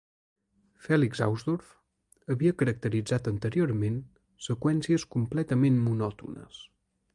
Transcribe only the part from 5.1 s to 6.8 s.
completament monòtones.